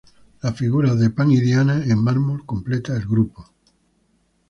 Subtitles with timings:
[0.41, 3.51] Las figuras de "Pan y Diana" en mármol completa el grupo.